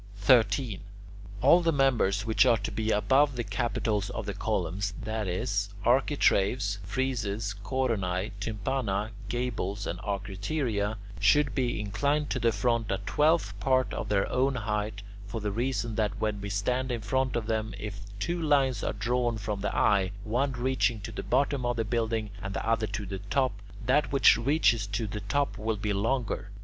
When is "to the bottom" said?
20.99-21.63